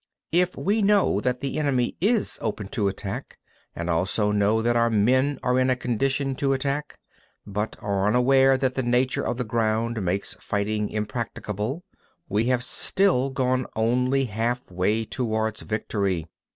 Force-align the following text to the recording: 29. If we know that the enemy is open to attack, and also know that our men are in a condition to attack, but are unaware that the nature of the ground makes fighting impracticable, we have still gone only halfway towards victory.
29. 0.31 0.41
If 0.43 0.57
we 0.57 0.81
know 0.81 1.19
that 1.21 1.41
the 1.41 1.59
enemy 1.59 1.95
is 2.01 2.39
open 2.41 2.67
to 2.69 2.87
attack, 2.87 3.37
and 3.75 3.87
also 3.87 4.31
know 4.31 4.59
that 4.63 4.75
our 4.75 4.89
men 4.89 5.37
are 5.43 5.59
in 5.59 5.69
a 5.69 5.75
condition 5.75 6.33
to 6.37 6.53
attack, 6.53 6.97
but 7.45 7.75
are 7.83 8.07
unaware 8.07 8.57
that 8.57 8.73
the 8.73 8.81
nature 8.81 9.23
of 9.23 9.37
the 9.37 9.43
ground 9.43 10.03
makes 10.03 10.33
fighting 10.39 10.89
impracticable, 10.89 11.83
we 12.27 12.45
have 12.45 12.63
still 12.63 13.29
gone 13.29 13.67
only 13.75 14.25
halfway 14.25 15.05
towards 15.05 15.61
victory. 15.61 16.25